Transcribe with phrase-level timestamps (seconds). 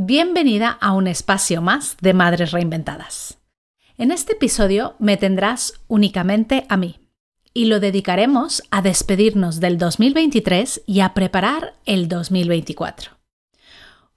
[0.00, 3.40] Bienvenida a un espacio más de Madres Reinventadas.
[3.96, 7.00] En este episodio me tendrás únicamente a mí
[7.52, 13.10] y lo dedicaremos a despedirnos del 2023 y a preparar el 2024.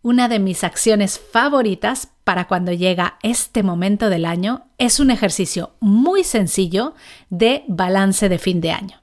[0.04, 5.72] Una de mis acciones favoritas para cuando llega este momento del año es un ejercicio
[5.80, 6.94] muy sencillo
[7.32, 9.02] de balance de fin de año.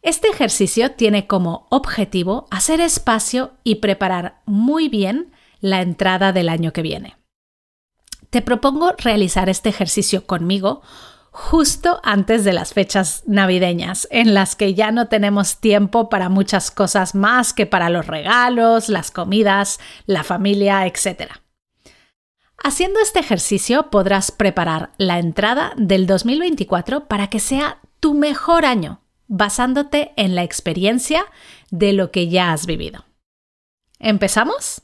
[0.00, 5.33] Este ejercicio tiene como objetivo hacer espacio y preparar muy bien
[5.64, 7.16] la entrada del año que viene.
[8.28, 10.82] Te propongo realizar este ejercicio conmigo
[11.30, 16.70] justo antes de las fechas navideñas, en las que ya no tenemos tiempo para muchas
[16.70, 21.32] cosas más que para los regalos, las comidas, la familia, etc.
[22.62, 29.00] Haciendo este ejercicio podrás preparar la entrada del 2024 para que sea tu mejor año,
[29.28, 31.24] basándote en la experiencia
[31.70, 33.06] de lo que ya has vivido.
[33.98, 34.83] ¿Empezamos?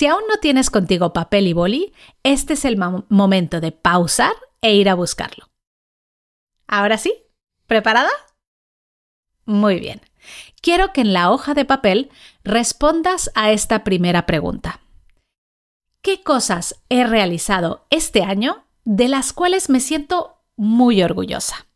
[0.00, 2.78] Si aún no tienes contigo papel y boli, este es el
[3.10, 5.50] momento de pausar e ir a buscarlo.
[6.66, 7.12] Ahora sí,
[7.66, 8.08] ¿preparada?
[9.44, 10.00] Muy bien.
[10.62, 12.10] Quiero que en la hoja de papel
[12.44, 14.80] respondas a esta primera pregunta.
[16.00, 21.66] ¿Qué cosas he realizado este año de las cuales me siento muy orgullosa?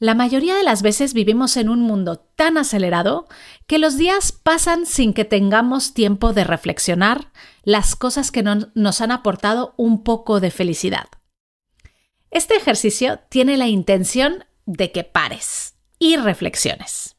[0.00, 3.28] La mayoría de las veces vivimos en un mundo tan acelerado
[3.66, 7.30] que los días pasan sin que tengamos tiempo de reflexionar
[7.64, 11.04] las cosas que nos han aportado un poco de felicidad.
[12.30, 17.16] Este ejercicio tiene la intención de que pares y reflexiones.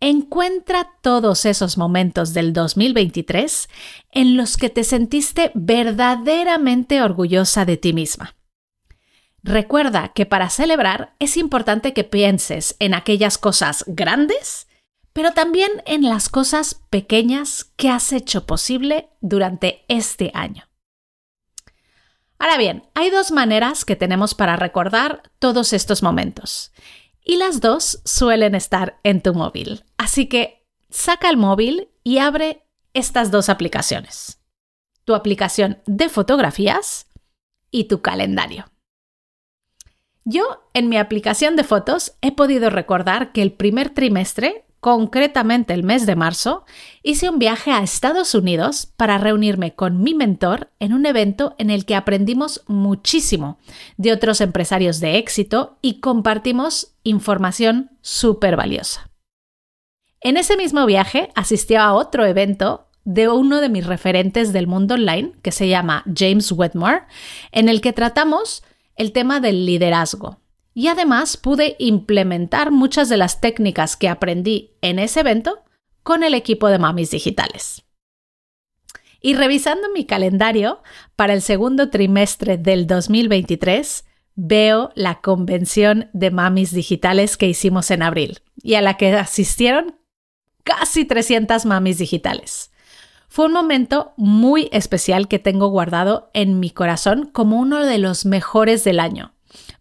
[0.00, 3.68] Encuentra todos esos momentos del 2023
[4.12, 8.34] en los que te sentiste verdaderamente orgullosa de ti misma.
[9.42, 14.68] Recuerda que para celebrar es importante que pienses en aquellas cosas grandes,
[15.12, 20.68] pero también en las cosas pequeñas que has hecho posible durante este año.
[22.38, 26.72] Ahora bien, hay dos maneras que tenemos para recordar todos estos momentos,
[27.24, 29.84] y las dos suelen estar en tu móvil.
[29.96, 34.40] Así que saca el móvil y abre estas dos aplicaciones.
[35.04, 37.06] Tu aplicación de fotografías
[37.70, 38.71] y tu calendario.
[40.24, 45.82] Yo, en mi aplicación de fotos, he podido recordar que el primer trimestre, concretamente el
[45.82, 46.64] mes de marzo,
[47.02, 51.70] hice un viaje a Estados Unidos para reunirme con mi mentor en un evento en
[51.70, 53.58] el que aprendimos muchísimo
[53.96, 59.10] de otros empresarios de éxito y compartimos información súper valiosa.
[60.20, 64.94] En ese mismo viaje asistí a otro evento de uno de mis referentes del mundo
[64.94, 67.02] online, que se llama James Wedmore,
[67.50, 68.62] en el que tratamos
[68.96, 70.40] el tema del liderazgo.
[70.74, 75.62] Y además pude implementar muchas de las técnicas que aprendí en ese evento
[76.02, 77.84] con el equipo de Mamis Digitales.
[79.20, 80.82] Y revisando mi calendario
[81.14, 84.04] para el segundo trimestre del 2023,
[84.34, 89.96] veo la convención de Mamis Digitales que hicimos en abril y a la que asistieron
[90.64, 92.72] casi 300 mamis digitales.
[93.32, 98.26] Fue un momento muy especial que tengo guardado en mi corazón como uno de los
[98.26, 99.32] mejores del año.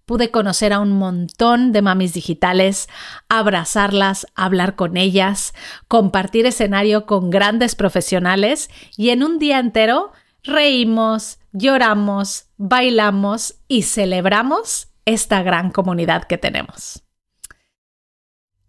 [0.06, 2.88] Pude conocer a un montón de mamis digitales,
[3.28, 5.54] abrazarlas, hablar con ellas,
[5.90, 10.14] compartir escenario con grandes profesionales y en un día entero
[10.44, 17.04] reímos, lloramos, bailamos y celebramos esta gran comunidad que tenemos.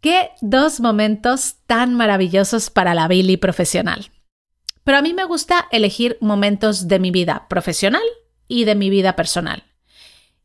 [0.00, 4.12] Qué dos momentos tan maravillosos para la Billy profesional.
[4.84, 8.03] Pero a mí me gusta elegir momentos de mi vida profesional
[8.48, 9.65] y de mi vida personal.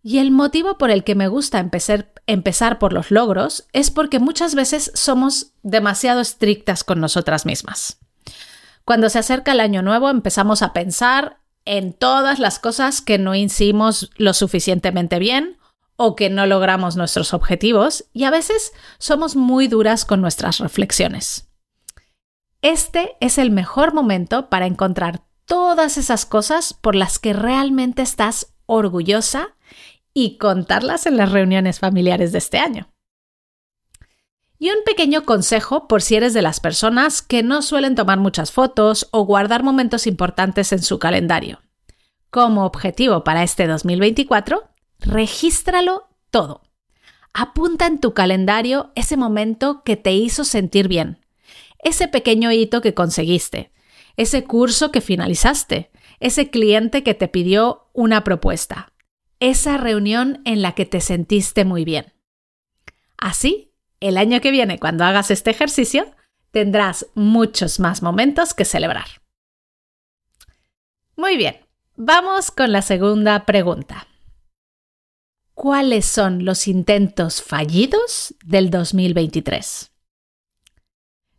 [0.04, 4.56] Y el motivo por el que me gusta empezar, por los logros es porque muchas
[4.56, 7.98] veces somos demasiado estrictas con nosotras mismas.
[8.86, 13.36] Cuando se acerca el año nuevo empezamos a pensar en todas las cosas que no
[13.36, 15.58] hicimos lo suficientemente bien
[15.98, 21.47] o que no logramos nuestros objetivos y a veces somos muy duras con nuestras reflexiones.
[22.62, 28.54] Este es el mejor momento para encontrar todas esas cosas por las que realmente estás
[28.66, 29.56] orgullosa
[30.14, 32.90] y contarlas en las reuniones familiares de este año.
[34.60, 38.52] Y un pequeño consejo por si eres de las personas que no suelen tomar muchas
[38.52, 41.60] fotos o guardar momentos importantes en su calendario.
[42.30, 44.70] como objetivo para este 2024,
[45.00, 46.62] regístralo todo.
[47.34, 51.26] Apunta en tu calendario ese momento que te hizo sentir bien,
[51.88, 53.72] ese pequeño hito que conseguiste,
[54.18, 55.90] ese curso que finalizaste,
[56.20, 58.92] ese cliente que te pidió una propuesta,
[59.40, 62.14] esa reunión en la que te sentiste muy bien.
[63.18, 66.12] Así, el año que viene, cuando hagas este ejercicio,
[66.52, 69.08] tendrás muchos más momentos que celebrar.
[71.16, 71.56] Muy bien,
[71.96, 74.08] vamos con la segunda pregunta.
[75.54, 79.92] ¿Cuáles son los intentos fallidos del 2023?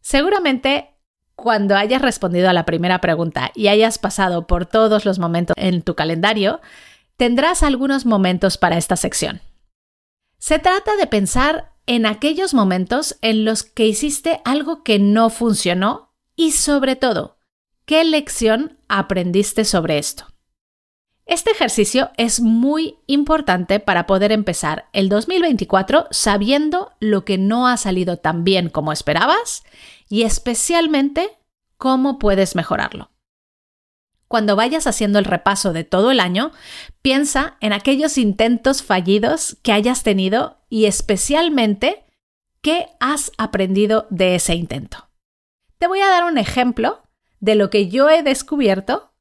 [0.08, 0.94] Seguramente
[1.34, 5.82] cuando hayas respondido a la primera pregunta y hayas pasado por todos los momentos en
[5.82, 6.62] tu calendario,
[7.18, 9.42] tendrás algunos momentos para esta sección.
[10.38, 16.14] Se trata de pensar en aquellos momentos en los que hiciste algo que no funcionó
[16.36, 17.36] y sobre todo,
[17.84, 20.24] ¿qué lección aprendiste sobre esto?
[21.28, 27.76] Este ejercicio es muy importante para poder empezar el 2024 sabiendo lo que no ha
[27.76, 29.62] salido tan bien como esperabas
[30.08, 31.36] y especialmente
[31.76, 33.10] cómo puedes mejorarlo.
[34.26, 36.50] Cuando vayas haciendo el repaso de todo el año,
[37.02, 42.06] piensa en aquellos intentos fallidos que hayas tenido y especialmente
[42.62, 45.10] qué has aprendido de ese intento.
[45.76, 47.02] Te voy a dar un ejemplo
[47.38, 49.12] de lo que yo he descubierto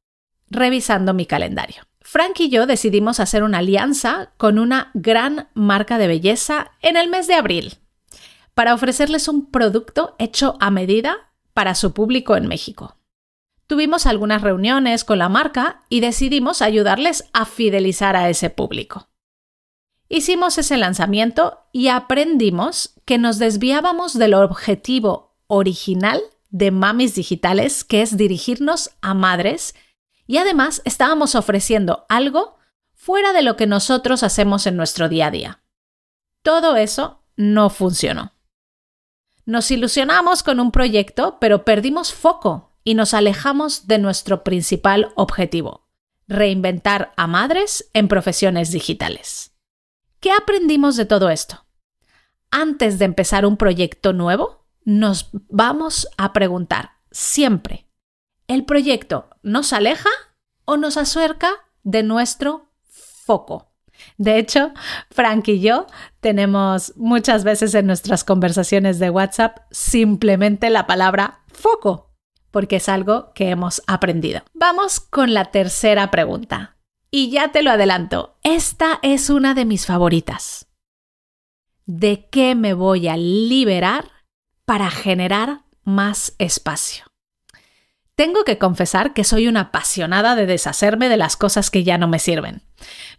[0.50, 1.84] revisando mi calendario.
[2.10, 7.10] Frank y yo decidimos hacer una alianza con una gran marca de belleza en el
[7.10, 7.80] mes de abril
[8.54, 12.96] para ofrecerles un producto hecho a medida para su público en México.
[13.68, 19.10] Tuvimos algunas reuniones con la marca y decidimos ayudarles a fidelizar a ese público.
[20.08, 26.22] Hicimos ese lanzamiento y aprendimos que nos desviábamos del objetivo original
[26.52, 29.76] de Mamis Digitales, que es dirigirnos a madres
[30.28, 32.58] y además estábamos ofreciendo algo
[32.94, 35.64] fuera de lo que nosotros hacemos en nuestro día a día.
[36.44, 38.34] Todo eso no funcionó.
[39.46, 45.88] Nos ilusionamos con un proyecto, pero perdimos foco y nos alejamos de nuestro principal objetivo,
[46.28, 49.54] reinventar a madres en profesiones digitales.
[50.20, 51.66] ¿Qué aprendimos de todo esto?
[52.52, 57.87] Antes de empezar un proyecto nuevo, nos vamos a preguntar siempre,
[58.48, 60.10] el proyecto nos aleja
[60.66, 61.50] o nos acerca
[61.84, 63.72] de nuestro foco.
[64.18, 64.74] De hecho,
[65.10, 65.88] Frank y yo
[66.20, 72.14] tenemos muchas veces en nuestras conversaciones de WhatsApp simplemente la palabra foco,
[72.52, 74.42] porque es algo que hemos aprendido.
[74.54, 76.78] Vamos con la tercera pregunta.
[77.10, 80.68] Y ya te lo adelanto, esta es una de mis favoritas.
[81.86, 84.12] ¿De qué me voy a liberar
[84.66, 87.07] para generar más espacio?
[88.18, 92.08] Tengo que confesar que soy una apasionada de deshacerme de las cosas que ya no
[92.08, 92.64] me sirven.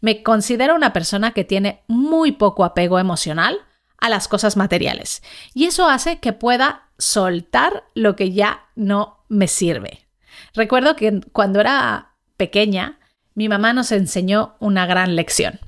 [0.01, 3.61] Me considero una persona que tiene muy poco apego emocional
[3.99, 5.23] a las cosas materiales
[5.55, 10.09] y eso hace que pueda soltar lo que ya no me sirve.
[10.53, 12.99] Recuerdo que cuando era pequeña,
[13.35, 15.61] mi mamá nos enseñó una gran lección.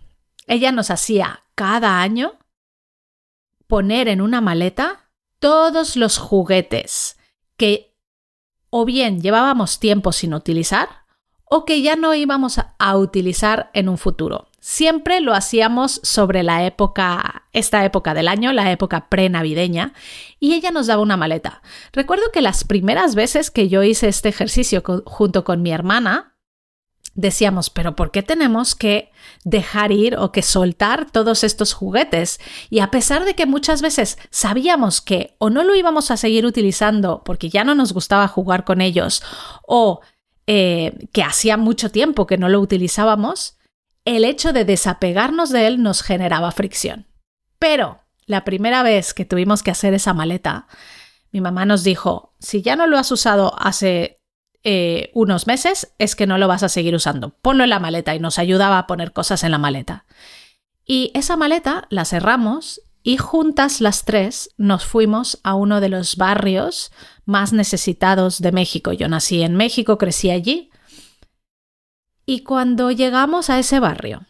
[0.49, 2.37] Ella nos hacía cada año
[3.69, 7.17] poner en una maleta todos los juguetes
[7.57, 7.90] que
[8.71, 10.89] o bien llevábamos tiempo sin utilizar
[11.45, 14.47] o que ya no íbamos a utilizar en un futuro.
[14.61, 19.95] Siempre lo hacíamos sobre la época, esta época del año, la época pre-navideña,
[20.39, 21.63] y ella nos daba una maleta.
[21.93, 26.30] Recuerdo que las primeras veces que yo hice este ejercicio junto con mi hermana,
[27.15, 29.11] decíamos, pero ¿por qué tenemos que
[29.45, 32.41] dejar ir o que soltar todos estos juguetes?
[32.71, 36.47] Y a pesar de que muchas veces sabíamos que o no lo íbamos a seguir
[36.47, 39.23] utilizando porque ya no nos gustaba jugar con ellos
[39.67, 40.01] o
[40.47, 43.59] eh, que hacía mucho tiempo que no lo utilizábamos,
[44.05, 47.07] el hecho de desapegarnos de él nos generaba fricción.
[47.59, 50.67] Pero la primera vez que tuvimos que hacer esa maleta,
[51.33, 54.20] mi mamá nos dijo, si ya no lo has usado hace
[54.63, 57.31] eh, unos meses es que no lo vas a seguir usando.
[57.31, 60.05] Ponlo en la maleta y nos ayudaba a poner cosas en la maleta.
[60.85, 66.17] Y esa maleta la cerramos y juntas las tres nos fuimos a uno de los
[66.17, 66.93] barrios
[67.25, 68.93] más necesitados de México.
[68.93, 70.71] Yo nací en México, crecí allí.
[72.27, 74.27] Y cuando llegamos a ese barrio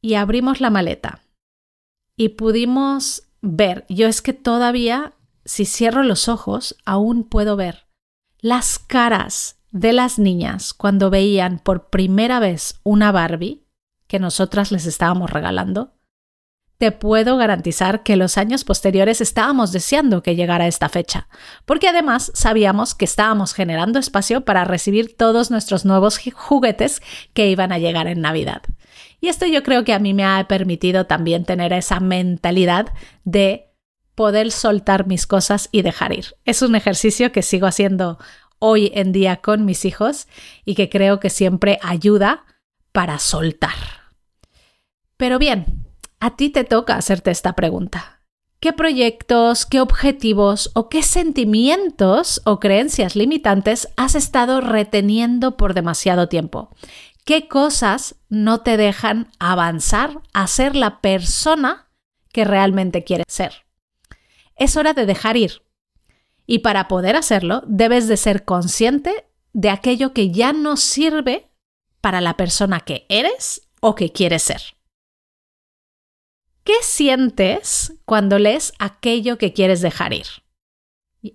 [0.00, 1.22] y abrimos la maleta
[2.16, 5.12] y pudimos ver, yo es que todavía,
[5.44, 7.86] si cierro los ojos, aún puedo ver
[8.40, 13.66] las caras de las niñas cuando veían por primera vez una Barbie
[14.06, 15.94] que nosotras les estábamos regalando,
[16.78, 21.28] te puedo garantizar que los años posteriores estábamos deseando que llegara esta fecha,
[21.66, 27.02] porque además sabíamos que estábamos generando espacio para recibir todos nuestros nuevos juguetes
[27.34, 28.62] que iban a llegar en Navidad.
[29.20, 32.86] Y esto yo creo que a mí me ha permitido también tener esa mentalidad
[33.24, 33.72] de
[34.14, 36.36] poder soltar mis cosas y dejar ir.
[36.44, 38.18] Es un ejercicio que sigo haciendo
[38.58, 40.26] hoy en día con mis hijos
[40.64, 42.44] y que creo que siempre ayuda
[42.92, 43.74] para soltar.
[45.16, 45.86] Pero bien,
[46.20, 48.18] a ti te toca hacerte esta pregunta.
[48.60, 56.28] ¿Qué proyectos, qué objetivos o qué sentimientos o creencias limitantes has estado reteniendo por demasiado
[56.28, 56.70] tiempo?
[57.24, 61.88] ¿Qué cosas no te dejan avanzar a ser la persona
[62.32, 63.64] que realmente quieres ser?
[64.56, 65.62] Es hora de dejar ir.
[66.50, 71.50] Y para poder hacerlo, debes de ser consciente de aquello que ya no sirve
[72.00, 74.62] para la persona que eres o que quieres ser.
[76.64, 80.26] ¿Qué sientes cuando lees aquello que quieres dejar ir?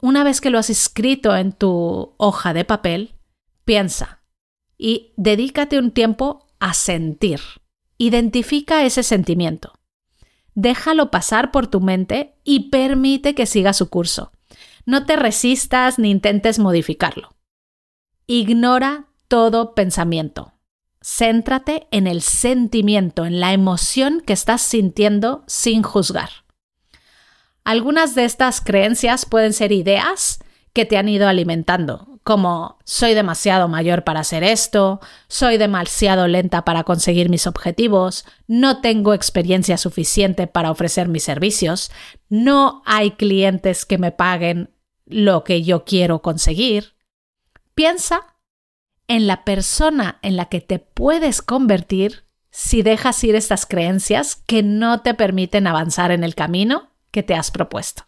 [0.01, 3.13] Una vez que lo has escrito en tu hoja de papel,
[3.65, 4.23] piensa
[4.79, 7.39] y dedícate un tiempo a sentir.
[7.99, 9.73] Identifica ese sentimiento.
[10.55, 14.31] Déjalo pasar por tu mente y permite que siga su curso.
[14.85, 17.35] No te resistas ni intentes modificarlo.
[18.27, 20.53] Ignora todo pensamiento.
[21.01, 26.29] Céntrate en el sentimiento, en la emoción que estás sintiendo sin juzgar.
[27.63, 30.39] Algunas de estas creencias pueden ser ideas
[30.73, 36.65] que te han ido alimentando, como soy demasiado mayor para hacer esto, soy demasiado lenta
[36.65, 41.91] para conseguir mis objetivos, no tengo experiencia suficiente para ofrecer mis servicios,
[42.29, 44.72] no hay clientes que me paguen
[45.13, 46.95] lo que yo quiero conseguir.
[47.75, 48.35] Piensa
[49.07, 54.63] en la persona en la que te puedes convertir si dejas ir estas creencias que
[54.63, 58.03] no te permiten avanzar en el camino que te has propuesto.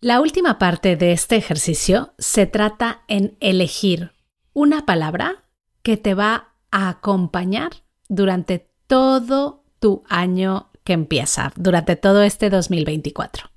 [0.00, 4.12] La última parte de este ejercicio se trata en elegir
[4.52, 5.44] una palabra
[5.82, 7.70] que te va a acompañar
[8.08, 13.50] durante todo tu año que empieza, durante todo este 2024.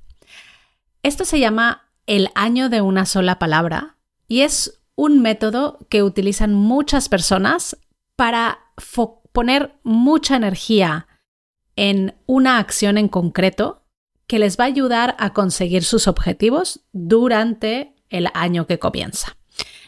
[1.04, 3.98] Esto se llama el año de una sola palabra
[4.28, 7.78] y es un método que utilizan muchas personas
[8.16, 8.60] para
[9.32, 11.08] poner mucha energía
[11.76, 13.84] en una acción en concreto
[14.26, 19.38] que les va a ayudar a conseguir sus objetivos durante el año que comienza.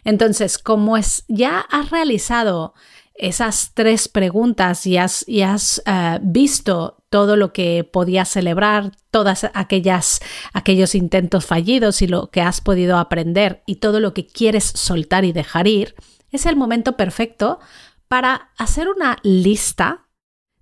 [0.04, 2.74] Entonces, como es, ya has realizado
[3.20, 10.22] esas tres preguntas y has, eh, visto todo lo que podías celebrar, todas aquellas
[10.54, 15.26] aquellos intentos fallidos y lo que has podido aprender y todo lo que quieres soltar
[15.26, 15.96] y dejar ir,
[16.32, 17.60] es el momento perfecto
[18.08, 20.08] para hacer una lista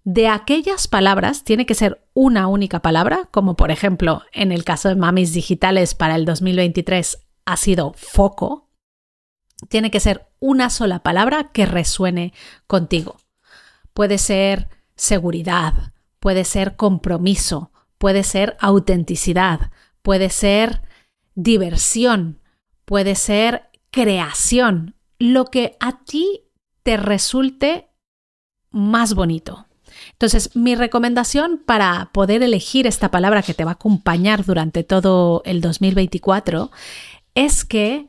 [0.03, 4.87] de aquellas palabras, tiene que ser una única palabra, como por ejemplo en el caso
[4.89, 8.66] de Mamis Digitales para el 2023 ha sido foco,
[9.69, 12.33] tiene que ser una sola palabra que resuene
[12.67, 13.17] contigo.
[13.93, 19.71] Puede ser seguridad, puede ser compromiso, puede ser autenticidad,
[20.01, 20.81] puede ser
[21.35, 22.39] diversión,
[22.85, 26.43] puede ser creación, lo que a ti
[26.83, 27.89] te resulte
[28.69, 29.65] más bonito.
[30.11, 35.41] Entonces, mi recomendación para poder elegir esta palabra que te va a acompañar durante todo
[35.45, 36.71] el 2024
[37.33, 38.07] es que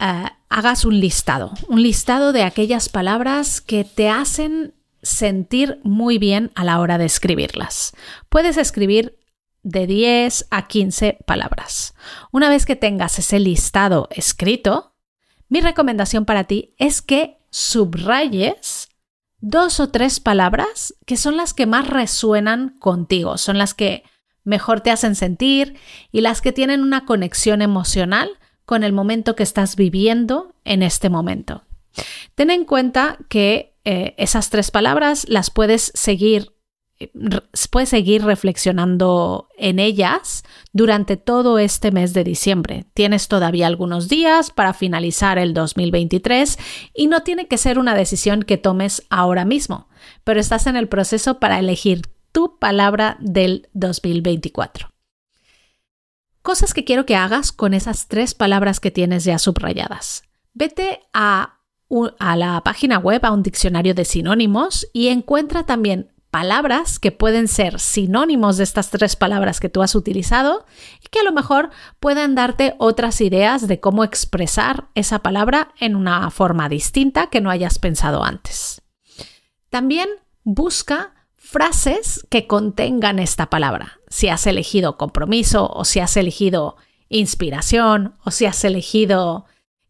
[0.00, 6.50] eh, hagas un listado, un listado de aquellas palabras que te hacen sentir muy bien
[6.54, 7.92] a la hora de escribirlas.
[8.28, 9.18] Puedes escribir
[9.62, 11.94] de 10 a 15 palabras.
[12.32, 14.94] Una vez que tengas ese listado escrito,
[15.48, 18.88] mi recomendación para ti es que subrayes
[19.40, 24.04] dos o tres palabras que son las que más resuenan contigo, son las que
[24.44, 25.78] mejor te hacen sentir
[26.10, 28.39] y las que tienen una conexión emocional
[28.70, 31.64] con el momento que estás viviendo en este momento.
[32.36, 36.52] Ten en cuenta que eh, esas tres palabras las puedes seguir
[37.00, 37.10] eh,
[37.72, 42.84] puedes seguir reflexionando en ellas durante todo este mes de diciembre.
[42.94, 46.56] Tienes todavía algunos días para finalizar el 2023
[46.94, 49.88] y no tiene que ser una decisión que tomes ahora mismo,
[50.22, 54.89] pero estás en el proceso para elegir tu palabra del 2024.
[56.50, 60.24] Cosas que quiero que hagas con esas tres palabras que tienes ya subrayadas.
[60.52, 67.12] Vete a, la página web, a un diccionario de sinónimos y encuentra también palabras que
[67.12, 70.66] pueden ser sinónimos de estas tres palabras que tú has utilizado
[71.00, 75.94] y que a lo mejor puedan darte otras ideas de cómo expresar esa palabra en
[75.94, 78.82] una forma distinta que no hayas pensado antes.
[79.68, 80.08] También
[80.42, 81.14] busca
[81.50, 83.98] frases que contengan esta palabra.
[84.08, 86.76] Si has elegido compromiso o si has elegido
[87.08, 89.46] inspiración o si has elegido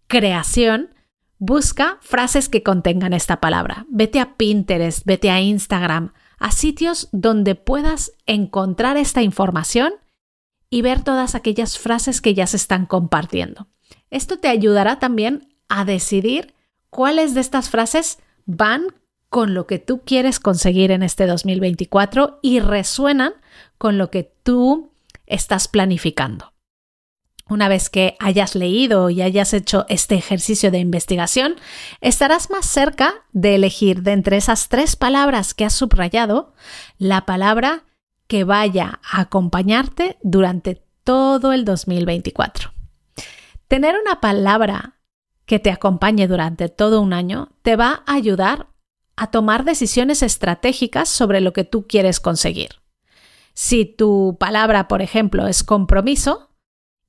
[0.06, 0.94] creación,
[1.38, 3.84] busca frases que contengan esta palabra.
[3.90, 9.92] Vete a Pinterest, vete a Instagram, a sitios donde puedas encontrar esta información
[10.70, 13.68] y ver todas aquellas frases que ya se están compartiendo.
[14.08, 16.54] Esto te ayudará también a decidir
[16.88, 18.86] cuáles de estas frases van
[19.30, 23.32] con lo que tú quieres conseguir en este 2024 y resuenan
[23.78, 24.92] con lo que tú
[25.26, 26.52] estás planificando.
[27.48, 31.56] Una vez que hayas leído y hayas hecho este ejercicio de investigación,
[32.00, 36.52] estarás más cerca de elegir de entre esas tres palabras que has subrayado
[36.98, 37.84] la palabra
[38.26, 42.72] que vaya a acompañarte durante todo el 2024.
[43.66, 44.98] Tener una palabra
[45.44, 48.69] que te acompañe durante todo un año te va a ayudar
[49.20, 52.70] a tomar decisiones estratégicas sobre lo que tú quieres conseguir.
[53.52, 56.48] Si tu palabra, por ejemplo, es compromiso,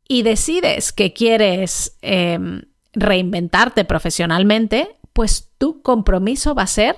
[0.10, 6.98] y decides que quieres em, reinventarte profesionalmente, pues tu compromiso va a ser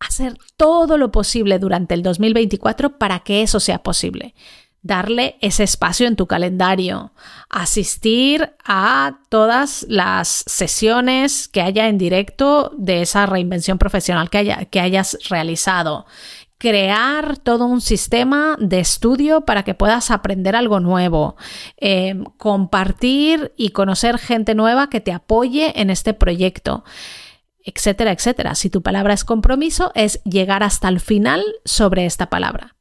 [0.00, 4.34] hacer todo lo posible durante el 2024 para que eso sea posible.
[4.86, 7.10] Darle ese espacio en tu calendario,
[7.50, 14.64] asistir a todas las sesiones que haya en directo de esa reinvención profesional que, haya,
[14.66, 16.06] que hayas realizado,
[16.58, 21.34] crear todo un sistema de estudio para que puedas aprender algo nuevo,
[21.78, 26.84] eh, compartir y conocer gente nueva que te apoye en este proyecto,
[27.64, 28.54] etcétera, etcétera.
[28.54, 32.75] Si tu palabra es compromiso, es llegar hasta el final sobre esta palabra.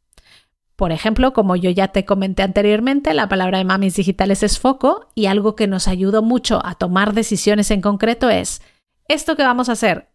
[0.76, 5.08] Por ejemplo, como yo ya te comenté anteriormente, la palabra de mamis digitales es foco
[5.16, 8.62] y algo que nos ayudó mucho a tomar decisiones en concreto es,
[9.08, 10.10] esto que vamos a hacer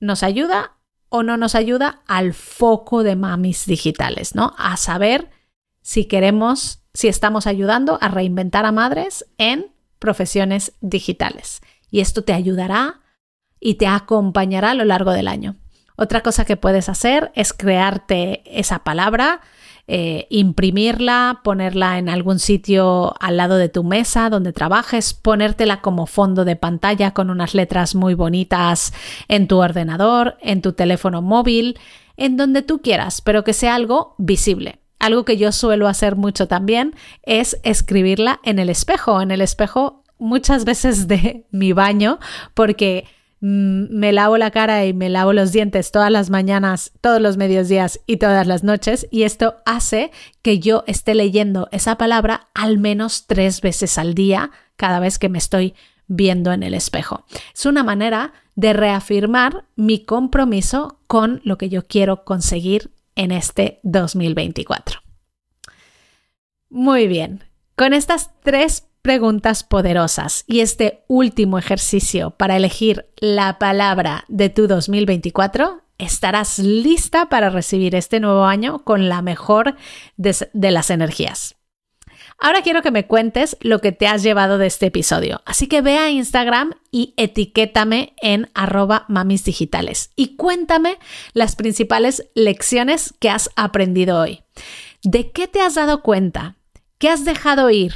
[0.00, 0.76] nos ayuda
[1.08, 4.54] o no nos ayuda al foco de mamis digitales, ¿no?
[4.58, 5.30] A saber
[5.82, 11.60] si queremos, si estamos ayudando a reinventar a madres en profesiones digitales.
[11.90, 13.00] Y esto te ayudará
[13.60, 15.56] y te acompañará a lo largo del año.
[15.96, 19.40] Otra cosa que puedes hacer es crearte esa palabra
[19.88, 26.06] eh, imprimirla, ponerla en algún sitio al lado de tu mesa donde trabajes, ponértela como
[26.06, 28.92] fondo de pantalla con unas letras muy bonitas
[29.28, 31.78] en tu ordenador, en tu teléfono móvil,
[32.16, 34.80] en donde tú quieras, pero que sea algo visible.
[34.98, 40.02] Algo que yo suelo hacer mucho también es escribirla en el espejo, en el espejo
[40.18, 42.18] muchas veces de mi baño,
[42.54, 43.04] porque
[43.40, 47.68] me lavo la cara y me lavo los dientes todas las mañanas, todos los medios
[47.68, 50.10] días y todas las noches y esto hace
[50.42, 55.28] que yo esté leyendo esa palabra al menos tres veces al día cada vez que
[55.28, 55.74] me estoy
[56.06, 57.24] viendo en el espejo.
[57.54, 63.80] Es una manera de reafirmar mi compromiso con lo que yo quiero conseguir en este
[63.82, 65.00] 2024.
[66.70, 67.44] Muy bien,
[67.76, 74.66] con estas tres preguntas poderosas y este último ejercicio para elegir la palabra de tu
[74.66, 79.76] 2024, estarás lista para recibir este nuevo año con la mejor
[80.16, 80.34] de,
[80.72, 81.54] las energías.
[82.40, 85.40] Ahora quiero que me cuentes lo que te has llevado de este episodio.
[85.46, 90.98] Así que ve a Instagram y etiquétame en arroba mamis digitales y cuéntame
[91.32, 94.42] las principales lecciones que has aprendido hoy.
[95.04, 96.56] ¿De qué te has dado cuenta?
[96.98, 97.94] ¿Qué has dejado ir?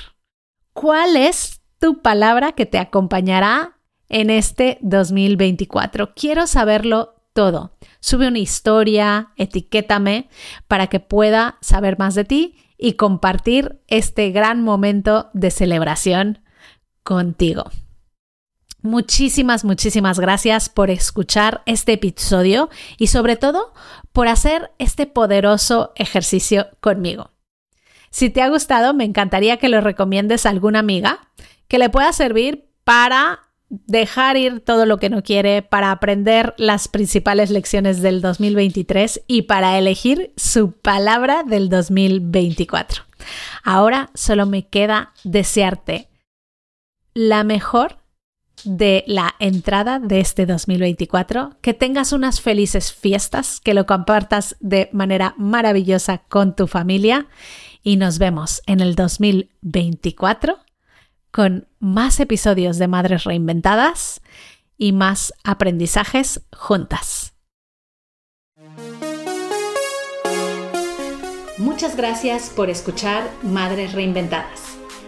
[0.73, 3.79] ¿Cuál es tu palabra que te acompañará
[4.09, 6.15] en este 2024?
[6.15, 7.77] Quiero saberlo todo.
[8.01, 10.29] Sube una historia, etiquétame
[10.69, 16.43] para que pueda saber más de ti y compartir este gran momento de celebración
[17.03, 17.65] contigo.
[18.83, 23.75] Muchísimas, muchísimas gracias por escuchar este episodio y sobre todo
[24.13, 27.31] por hacer este poderoso ejercicio conmigo.
[28.11, 31.29] Si te ha gustado, me encantaría que lo recomiendes a alguna amiga
[31.69, 36.89] que le pueda servir para dejar ir todo lo que no quiere, para aprender las
[36.89, 43.05] principales lecciones del 2023 y para elegir su palabra del 2024.
[43.63, 46.09] Ahora solo me queda desearte
[47.15, 48.00] la mejor
[48.65, 54.89] de la entrada de este 2024, que tengas unas felices fiestas, que lo compartas de
[54.93, 57.27] manera maravillosa con tu familia
[57.83, 60.59] y nos vemos en el 2024
[61.31, 64.21] con más episodios de Madres Reinventadas
[64.77, 67.35] y más aprendizajes juntas.
[71.59, 74.80] Muchas gracias por escuchar Madres Reinventadas.